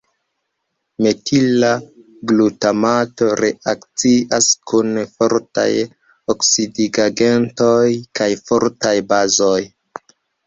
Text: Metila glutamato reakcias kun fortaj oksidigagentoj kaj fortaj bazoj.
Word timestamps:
Metila 1.07 1.67
glutamato 2.31 3.27
reakcias 3.43 4.47
kun 4.71 4.89
fortaj 5.19 5.67
oksidigagentoj 6.35 7.83
kaj 8.21 8.31
fortaj 8.49 8.95
bazoj. 9.13 9.61